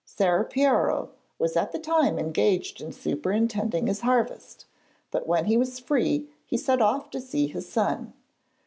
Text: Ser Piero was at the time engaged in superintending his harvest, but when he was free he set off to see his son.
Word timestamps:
Ser 0.03 0.43
Piero 0.45 1.11
was 1.37 1.55
at 1.55 1.71
the 1.71 1.77
time 1.77 2.17
engaged 2.17 2.81
in 2.81 2.91
superintending 2.91 3.85
his 3.85 3.99
harvest, 4.01 4.65
but 5.11 5.27
when 5.27 5.45
he 5.45 5.57
was 5.57 5.77
free 5.77 6.27
he 6.43 6.57
set 6.57 6.81
off 6.81 7.11
to 7.11 7.21
see 7.21 7.45
his 7.45 7.69
son. 7.69 8.11